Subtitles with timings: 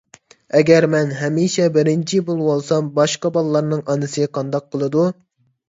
[0.59, 5.09] ئەگەر مەن ھەمىشە بىرىنچى بولۇۋالسام، باشقا بالىلارنىڭ ئانىسى قانداق قىلىدۇ؟